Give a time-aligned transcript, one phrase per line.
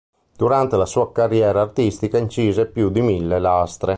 [0.35, 3.89] Durante la sua carriera artistica incise più di mille lastre.